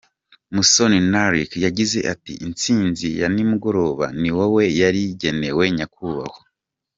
Musoni 0.55 0.99
Narc 1.11 1.51
yagize 1.65 1.99
ati 2.13 2.33
“Intsinzi 2.45 3.07
ya 3.21 3.27
nimugoroba 3.33 4.05
ni 4.21 4.29
wowe 4.35 4.63
yari 4.81 5.01
igenewe 5.11 5.63
nyakubahwa. 5.77 6.41